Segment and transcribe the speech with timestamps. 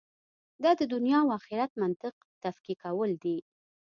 [0.63, 3.37] دا د دنیا او آخرت منطق تفکیکول دي.